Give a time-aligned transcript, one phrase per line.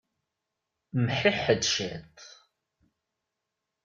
[1.05, 2.17] Mḥiḥed ciṭ.